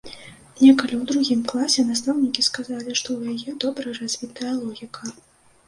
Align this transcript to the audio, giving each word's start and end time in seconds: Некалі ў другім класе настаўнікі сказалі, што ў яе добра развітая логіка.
Некалі 0.61 0.95
ў 0.95 1.01
другім 1.11 1.41
класе 1.51 1.85
настаўнікі 1.91 2.47
сказалі, 2.49 2.97
што 3.03 3.09
ў 3.19 3.37
яе 3.37 3.51
добра 3.67 3.97
развітая 4.01 4.53
логіка. 4.61 5.15